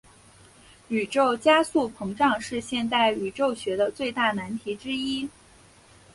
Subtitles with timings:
[0.87, 5.29] 宇宙加速膨胀是现代宇宙学的最大难题之一。